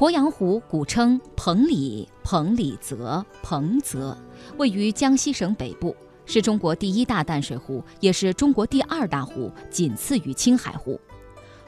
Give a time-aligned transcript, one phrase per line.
[0.00, 4.16] 鄱阳湖古称彭里、彭里泽、彭泽，
[4.56, 10.98] 位于江西省北部，是中国第一大淡水湖，也是中国第二大湖，仅次于青海湖。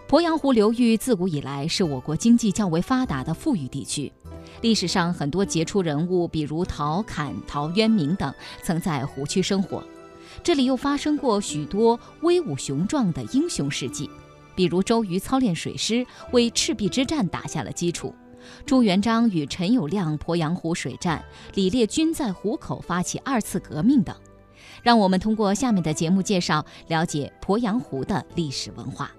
[0.08, 4.10] 鄱阳湖流域自古以来是我国经济较为发达的富裕地区，
[4.62, 9.84] 历史上很多杰出人物，比如陶侃、陶渊明等，曾在湖区生活。
[10.42, 14.08] 这里又发生过许多威武雄壮的英雄事迹，
[14.54, 18.14] 比如周瑜操练水师，为赤壁之战打下了基础；
[18.64, 24.14] 朱元璋与陈友谅鄱阳湖水战，李烈钧在湖口发起二次革命等。
[24.82, 29.10] 让我们通过下面的节目介绍，了解鄱阳湖的历史文化。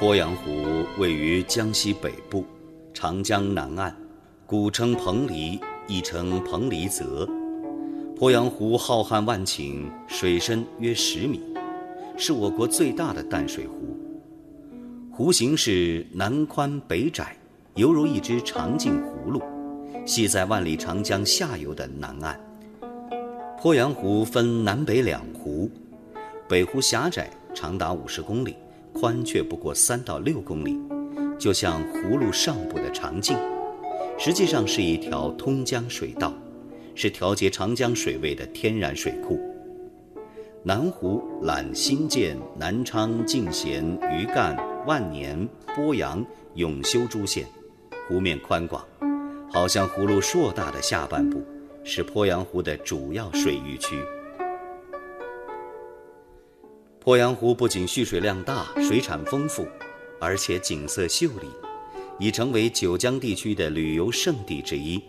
[0.00, 2.44] 鄱阳湖位于江西北部，
[2.92, 3.96] 长江南岸，
[4.46, 7.28] 古称彭蠡，亦称彭蠡泽。
[8.22, 11.40] 鄱阳湖浩瀚万顷，水深约十米，
[12.16, 13.98] 是我国最大的淡水湖。
[15.10, 17.36] 湖形是南宽北窄，
[17.74, 19.42] 犹如一只长颈葫芦，
[20.06, 22.38] 系在万里长江下游的南岸。
[23.60, 25.68] 鄱阳湖分南北两湖，
[26.48, 28.54] 北湖狭窄，长达五十公里，
[28.92, 30.78] 宽却不过三到六公里，
[31.40, 33.36] 就像葫芦上部的长颈，
[34.16, 36.32] 实际上是一条通江水道，
[36.94, 39.40] 是调节长江水位的天然水库。
[40.62, 47.46] 南湖揽新建、南昌、进贤、余干、万年、鄱阳、永修诸县，
[48.06, 48.86] 湖面宽广，
[49.50, 51.42] 好像葫芦硕大的下半部。
[51.84, 53.96] 是鄱阳湖的主要水域区。
[57.02, 59.66] 鄱阳湖不仅蓄水量大、水产丰富，
[60.20, 61.48] 而且景色秀丽，
[62.20, 65.02] 已成为九江地区的旅游胜地之一。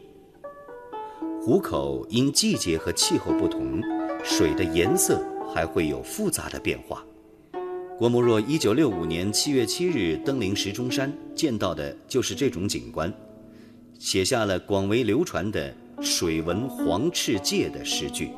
[1.46, 3.82] 湖口因季节和气候不同，
[4.24, 5.22] 水的颜色
[5.54, 7.04] 还会有复杂的变化。
[7.98, 13.14] 郭沫若一九六五年七月七日登临石钟山，见到的就是这种景观，
[14.00, 15.76] 写下了广为流传的。
[16.02, 18.30] 水闻黄赤界的诗句。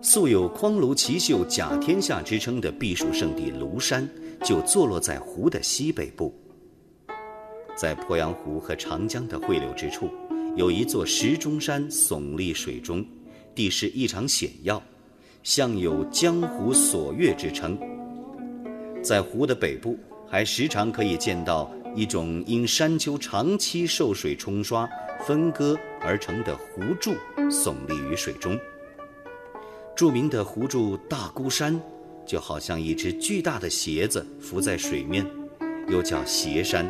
[0.00, 4.08] 素有“匡庐奇秀甲天下”之称的避暑胜地庐山，
[4.44, 6.32] 就坐落在湖的西北部。
[7.80, 10.10] 在鄱阳湖和长江的汇流之处，
[10.56, 13.06] 有一座石钟山耸立水中，
[13.54, 14.82] 地势异常险要，
[15.44, 17.78] 向有“江湖锁月”之称。
[19.00, 19.96] 在湖的北部，
[20.28, 21.72] 还时常可以见到。
[21.94, 24.88] 一种因山丘长期受水冲刷
[25.26, 27.14] 分割而成的湖柱
[27.50, 28.56] 耸立于水中。
[29.96, 31.80] 著名的湖柱大孤山，
[32.26, 35.26] 就好像一只巨大的鞋子浮在水面，
[35.88, 36.86] 又叫鞋山。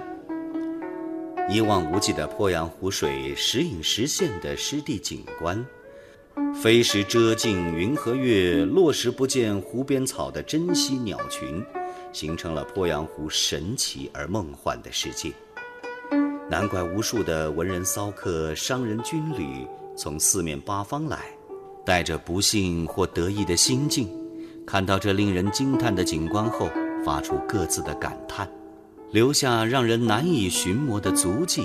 [1.50, 5.64] 一望无际的鄱阳湖水，时隐时现的湿地景观，
[6.54, 11.64] 飞时遮尽云和月，落时不见湖边草的珍稀鸟群。
[12.10, 15.30] 形成了鄱阳湖神奇而梦幻的世界，
[16.50, 21.26] 难怪无数的文人骚客、商人军旅从四面八方来，
[21.84, 24.08] 带着不幸或得意的心境，
[24.66, 26.70] 看到这令人惊叹的景观后，
[27.04, 28.50] 发出各自的感叹，
[29.10, 31.62] 留下让人难以寻摸的足迹，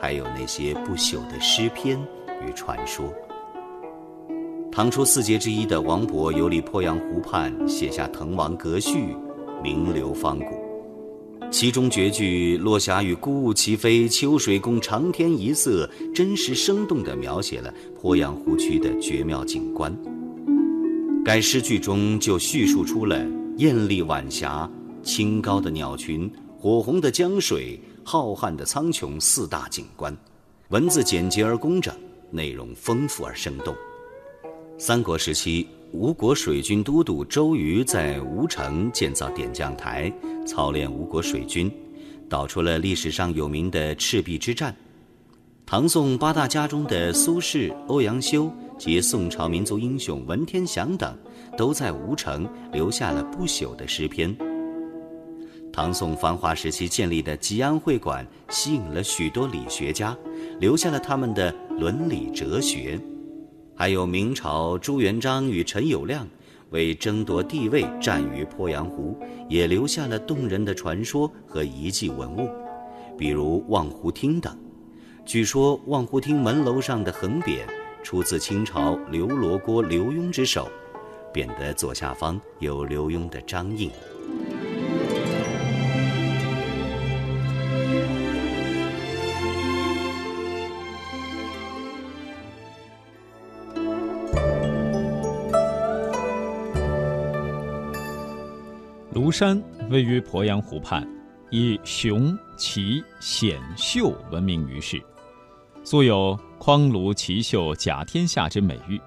[0.00, 1.96] 还有那些不朽的诗篇
[2.44, 3.12] 与传说。
[4.72, 9.14] 唐初四杰之一的王勃游历鄱阳湖畔，写下《滕王阁序》。
[9.62, 10.44] 名流方古，
[11.50, 19.96] 其中绝句“落霞与孤鹜齐飞，秋水共长天一色”，真实生动地描写了鄱阳湖区的绝妙景观。
[21.24, 23.24] 该诗句中就叙述出了
[23.56, 24.70] 艳丽晚霞、
[25.02, 26.30] 清高的鸟群、
[26.64, 30.16] 火红的江水、浩瀚的苍穹四大景观，
[30.68, 31.94] 文字简洁而工整，
[32.30, 33.76] 内容丰富而生动。
[34.78, 35.68] 三国时期。
[35.92, 40.10] 吴国水军都督周瑜在吴城建造点将台，
[40.46, 41.70] 操练吴国水军，
[42.30, 44.74] 导出了历史上有名的赤壁之战。
[45.66, 51.14] 唐宋八大家中的苏轼、欧阳修及宋朝民族英雄文天祥等，
[51.58, 54.34] 都在吴城留下了不朽的诗篇。
[55.74, 60.16] 唐宋繁华时期建立的吉安会馆，吸引了许多理学家，
[60.60, 62.96] 留下了他们的伦理哲学。
[63.74, 66.20] 还有明朝朱元璋与陈友谅
[66.70, 69.18] 为争夺帝位战于鄱阳湖，
[69.48, 72.48] 也留下了动人的传说和遗迹文物，
[73.18, 74.56] 比如望湖厅等。
[75.26, 77.62] 据说望湖厅门楼上的横匾
[78.04, 80.70] 出自清朝刘罗锅刘墉之手，
[81.32, 83.90] 匾的左下方有刘墉的章印。
[99.34, 99.60] 山
[99.90, 101.04] 位于鄱阳湖畔，
[101.50, 105.02] 以雄奇险秀闻名于世，
[105.82, 109.00] 素有“匡庐奇秀甲天下”之美誉。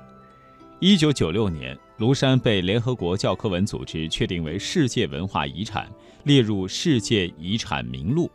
[0.82, 5.90] 一九九六年，庐山被联合国教科文组织确定为世界文化遗产，
[6.24, 8.30] 列入世界遗产名录。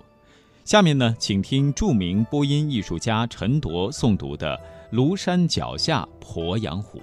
[0.65, 4.59] 下面呢，请听著名播音艺术家陈铎诵读的
[4.97, 7.03] 《庐山脚下鄱阳湖》。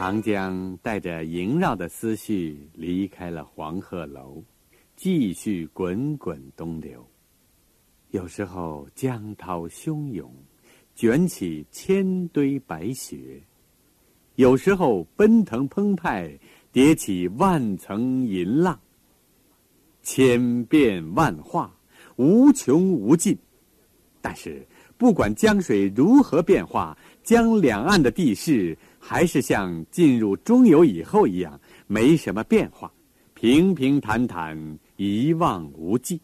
[0.00, 4.42] 长江带着萦绕的思绪离开了黄鹤楼，
[4.96, 7.06] 继续滚滚东流。
[8.08, 10.32] 有时候江涛汹涌，
[10.94, 13.42] 卷起千堆白雪；
[14.36, 16.32] 有时候奔腾澎湃，
[16.72, 18.80] 叠起万层银浪。
[20.02, 21.76] 千变万化，
[22.16, 23.36] 无穷无尽。
[24.22, 28.74] 但是，不管江水如何变化，江两岸的地势。
[29.02, 32.92] 还是像进入中游以后一样，没什么变化，
[33.34, 36.20] 平平坦坦，一望无际。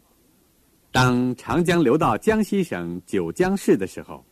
[0.93, 4.25] 当长江流到江西省九江市的时候，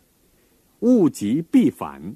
[0.81, 2.15] 物极必反，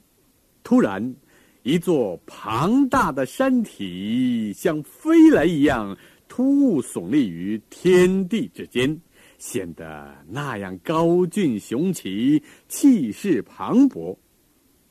[0.63, 1.15] 突然，
[1.63, 5.97] 一座庞大的山体像飞来一样，
[6.29, 8.99] 突兀耸立于天地之间，
[9.39, 14.17] 显得那样高峻雄奇，气势磅礴，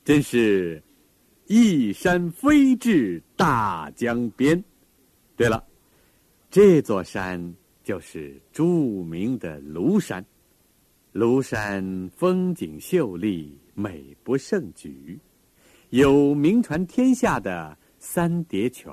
[0.04, 0.82] 真是。
[1.50, 4.62] 一山飞至大江边。
[5.34, 5.64] 对了，
[6.50, 10.22] 这座山就是著名的庐山。
[11.14, 15.18] 庐山风景秀丽，美不胜举，
[15.88, 18.92] 有名传天下的三叠泉，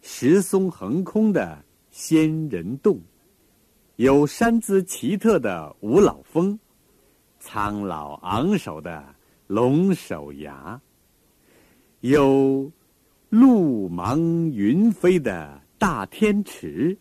[0.00, 3.00] 石松横空的仙人洞，
[3.96, 6.58] 有山姿奇特的五老峰，
[7.38, 9.14] 苍老昂首的
[9.46, 10.80] 龙首崖。
[12.02, 12.68] 有
[13.30, 14.18] 路茫
[14.50, 16.98] 云飞的大天池，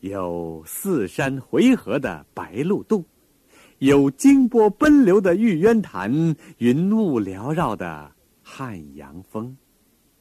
[0.00, 3.04] 有四山回合的白鹿洞，
[3.78, 6.12] 有金波奔流的玉渊潭，
[6.58, 8.10] 云雾缭绕的
[8.42, 9.56] 汉阳峰。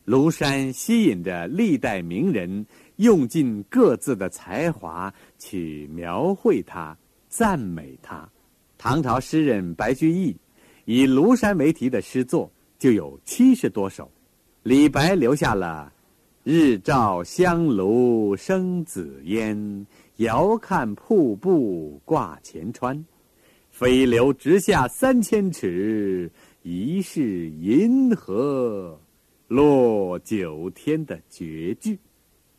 [0.05, 2.63] 庐山吸引着历代名人
[2.97, 6.95] 用尽各自的才华去描绘它、
[7.27, 8.29] 赞美它。
[8.77, 10.37] 唐朝诗人白居易
[10.85, 12.51] 以庐山为题的诗作。
[12.77, 14.11] 就有七十多首，
[14.63, 15.91] 李白留下了
[16.43, 19.87] “日照香炉生紫烟，
[20.17, 23.03] 遥看瀑布挂前川，
[23.71, 26.29] 飞流直下三千尺，
[26.63, 28.99] 疑是银河
[29.47, 31.97] 落九天”的绝句。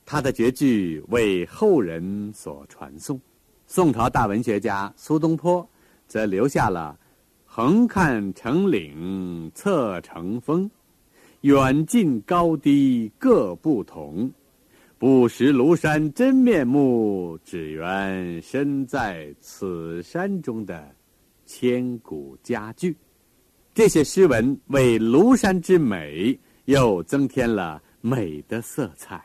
[0.05, 3.21] 他的绝句为后人所传颂。
[3.67, 5.69] 宋朝大文学家苏东坡
[6.07, 6.97] 则留下了。
[7.57, 10.71] 横看成岭侧成峰，
[11.41, 14.31] 远近高低各不同。
[14.99, 20.95] 不识庐山真面目，只缘身在此山中的
[21.47, 22.95] 千古佳句。
[23.73, 29.25] 这些诗文为庐山之美又增添了美的色彩。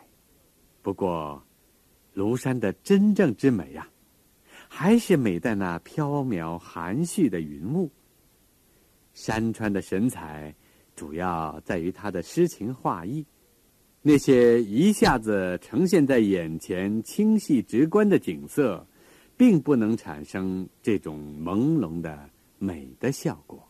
[0.81, 1.43] 不过，
[2.15, 3.85] 庐山的真正之美呀，
[4.69, 7.91] 还是美在那飘渺含蓄的云雾。
[9.13, 10.53] 山川的神采，
[10.95, 13.25] 主要在于它的诗情画意。
[14.01, 18.85] 那些一下子呈现在眼前、清晰直观的景色，
[19.37, 23.63] 并不能产生这种朦胧的美的效果。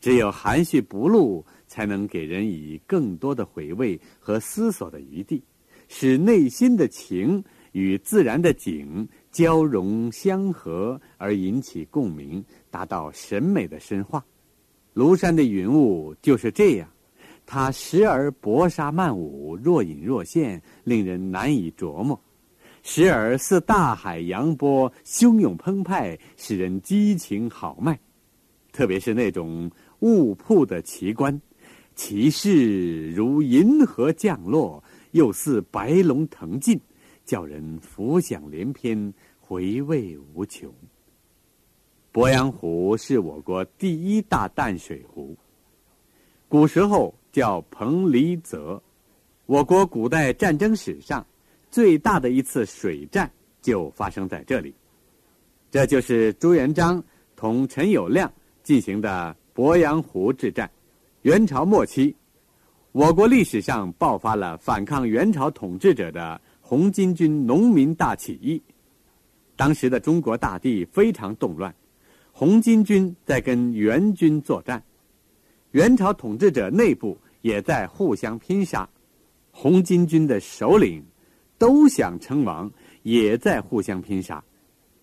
[0.00, 5.42] 只有含蓄不露，才能给人以更多的回味和思索的余地，
[5.88, 14.24] 使内心的情与自然的景交融相合，而引起共鸣，达到审美的深化。
[14.94, 16.88] 庐山的云雾就是这样，
[17.46, 22.18] 它时而薄纱漫舞，若隐若现，令人难以琢磨；
[22.82, 27.98] 时而似大海扬波，汹涌澎湃，使人激情豪迈。
[28.72, 29.70] 特别是那种
[30.00, 31.40] 雾瀑的奇观，
[31.94, 34.82] 其势如银河降落，
[35.12, 36.80] 又似白龙腾进，
[37.24, 40.72] 叫人浮想联翩，回味无穷。
[42.12, 45.36] 鄱阳湖是我国第一大淡水湖，
[46.48, 48.82] 古时候叫彭蠡泽。
[49.46, 51.24] 我国古代战争史上
[51.70, 53.30] 最大的一次水战
[53.62, 54.74] 就发生在这里，
[55.70, 57.00] 这就是朱元璋
[57.36, 58.28] 同陈友谅
[58.64, 60.68] 进行的鄱阳湖之战。
[61.22, 62.12] 元朝末期，
[62.90, 68.60] 我国历史上爆发了反抗元朝统治者的红巾军农民大起义，
[69.54, 71.72] 当时的中国大地非常动乱。
[72.40, 74.82] 红巾军在跟元军作战，
[75.72, 78.88] 元朝统治者内部也在互相拼杀。
[79.50, 81.04] 红巾军的首领
[81.58, 84.42] 都想称王，也在互相拼杀。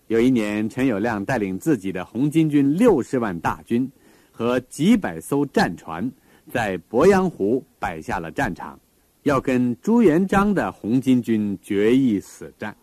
[0.08, 3.88] 有一年，陈友谅带领自己的红巾军六十万大军
[4.32, 6.10] 和几百艘战船，
[6.50, 8.76] 在鄱阳湖摆下了战场，
[9.22, 12.76] 要跟朱元璋的红巾军决一死战。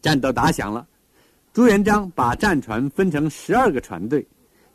[0.00, 0.88] 战斗打响了，
[1.58, 4.24] 朱元璋把战船分成十二个船队，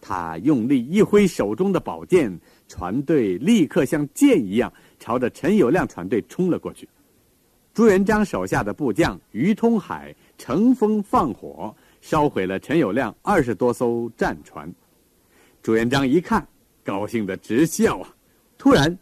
[0.01, 2.37] 他用力一挥手中的宝剑，
[2.67, 6.85] 船队立刻像箭一样朝着陈友谅船队冲了过去。
[7.73, 11.73] 朱元璋手下的部将于通海乘风放火。
[12.01, 14.69] 烧毁了陈友谅二十多艘战船，
[15.61, 16.45] 朱元璋一看，
[16.83, 18.13] 高兴的直笑啊！
[18.57, 18.99] 突然，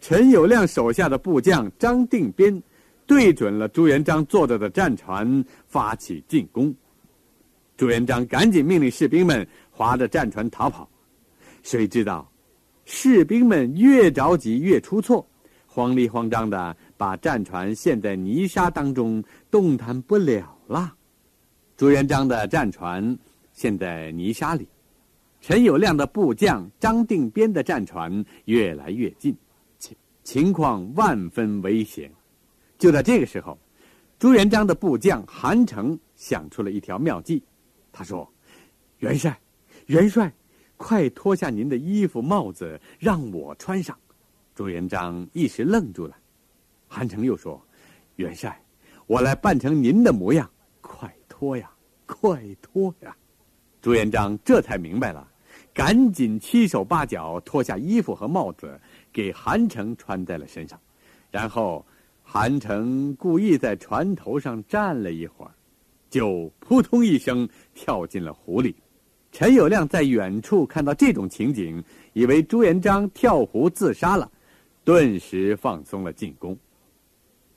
[0.00, 2.60] 陈友谅手下的部将张定边，
[3.06, 6.74] 对准了朱元璋坐着的战船发起进攻。
[7.80, 10.86] 朱元璋赶紧命令士兵们划着战船逃跑，
[11.62, 12.30] 谁知道，
[12.84, 15.26] 士兵们越着急越出错，
[15.66, 20.94] 慌里慌张的把战船陷在泥沙当中，动弹不了了。
[21.74, 23.18] 朱元璋的战船
[23.54, 24.68] 陷在泥沙里，
[25.40, 29.34] 陈友谅的部将张定边的战船越来越近，
[29.78, 32.12] 情情况万分危险。
[32.76, 33.58] 就在这个时候，
[34.18, 37.42] 朱元璋的部将韩城想出了一条妙计。
[37.92, 38.30] 他说
[38.98, 39.38] ：“元帅，
[39.86, 40.32] 元帅，
[40.76, 43.96] 快脱下您的衣服帽子，让我穿上。”
[44.54, 46.16] 朱元璋一时愣住了。
[46.88, 47.60] 韩成又说
[48.16, 48.60] ：“元帅，
[49.06, 50.48] 我来扮成您的模样。”
[50.80, 51.70] 快脱呀，
[52.06, 53.16] 快脱呀！
[53.80, 55.26] 朱元璋这才明白了，
[55.72, 58.78] 赶紧七手八脚脱下衣服和帽子，
[59.12, 60.78] 给韩成穿在了身上。
[61.30, 61.84] 然后，
[62.22, 65.52] 韩成故意在船头上站了一会儿，
[66.10, 68.74] 就扑通一声跳进了湖里。
[69.32, 74.30] 陈友谅在远处看到这种情景，以为朱元璋跳湖自杀了，
[74.84, 76.54] 顿时放松了进攻。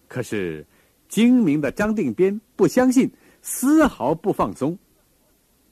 [0.07, 0.65] 可是，
[1.09, 3.11] 精明的张定边不相信。
[3.45, 4.77] 丝毫不放松。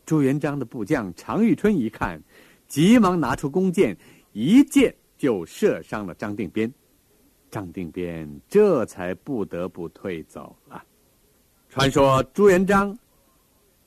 [0.05, 2.21] 朱元璋的部将常遇春一看，
[2.67, 3.95] 急忙拿出弓箭，
[4.33, 6.69] 一箭就射伤了张定边。
[7.49, 10.83] 张定边这才不得不退走了。
[11.71, 12.95] 传说朱元璋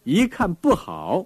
[0.05, 1.23] 一看不好，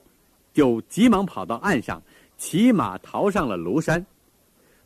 [0.52, 2.02] 就急忙跑到岸上，
[2.36, 4.04] 骑马逃上了庐山。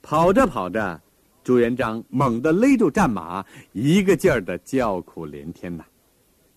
[0.03, 1.01] 跑着跑着，
[1.43, 5.83] 朱元璋猛地勒住战马，一个劲儿的叫苦连天呐！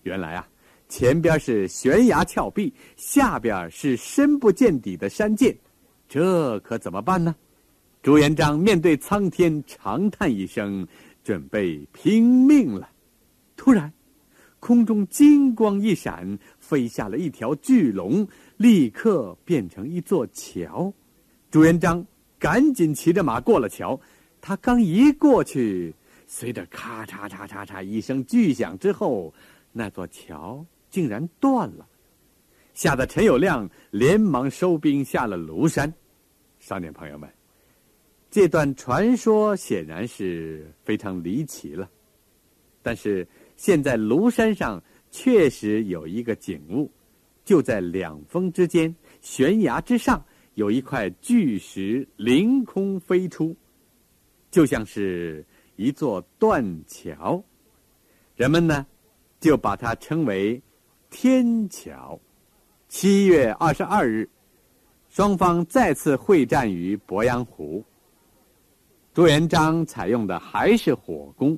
[0.02, 0.46] 原来啊。
[0.86, 5.56] 前边是悬崖峭壁，下边是深不见底的山涧，
[6.10, 7.34] 这可怎么办呢？
[8.02, 10.86] 朱元璋面对苍天长叹一声，
[11.24, 12.90] 准备拼命了。
[13.56, 13.90] 突然，
[14.66, 20.92] 空中金光一闪，飞下了一条巨龙，立刻变成一座桥。
[21.52, 22.04] 朱元璋
[22.36, 24.00] 赶紧骑着马过了桥，
[24.40, 25.94] 他刚一过去，
[26.26, 29.32] 随着咔嚓嚓嚓嚓一声巨响之后，
[29.70, 30.66] 那座桥。
[30.90, 31.86] 竟然断了，
[32.74, 35.92] 吓得陈友谅连忙收兵下了庐山。
[36.58, 37.30] 少年朋友们，
[38.30, 41.88] 这段传说显然是非常离奇了。
[42.82, 46.90] 但是现在庐山上确实有一个景物，
[47.44, 53.56] 就在两峰之间，悬崖之上有一块巨石凌空飞出，
[54.50, 55.44] 就像是
[55.74, 57.42] 一座断桥。
[58.36, 58.86] 人们呢，
[59.40, 60.62] 就把它称为。
[61.08, 62.20] 天桥，
[62.88, 64.28] 七月二十二日，
[65.08, 67.82] 双方再次会战于鄱阳湖。
[69.14, 71.56] 朱元璋采用的还是火攻，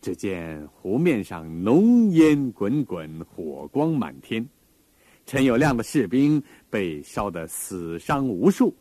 [0.00, 4.46] 只见湖面上浓烟滚滚，火光满天。
[5.26, 8.74] 陈友谅的士兵被烧得死伤无数，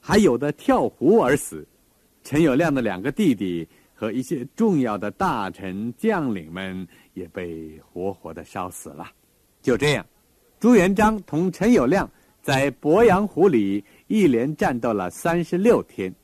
[0.00, 1.66] 还有的跳湖而死。
[2.22, 9.10] 陈友谅的两个弟弟和一些重要的大臣将领们也被活活的烧死了。
[9.62, 10.04] 就这样，
[10.60, 12.06] 朱元璋同陈友谅
[12.42, 16.14] 在鄱阳湖里一连战斗了三十六天。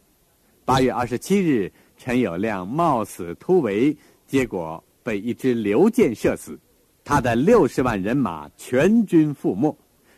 [0.64, 3.96] 八月二十七日，陈友谅冒死突围，
[4.32, 6.58] 结果被一支流箭射死，
[7.04, 9.76] 他的六十万人马全军覆没。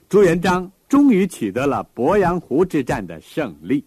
[0.08, 3.84] 朱元璋终于取得了鄱阳湖之战的胜利。